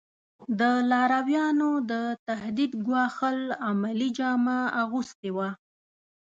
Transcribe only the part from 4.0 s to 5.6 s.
جامه اغوستې وه.